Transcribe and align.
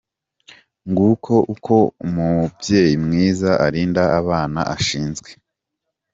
Nguko 0.89 1.33
uko 1.53 1.75
umubyeyi 2.05 2.95
mwiza 3.05 3.51
arinda 3.65 4.03
abana 4.19 4.61
ashinzwe!. 4.75 5.29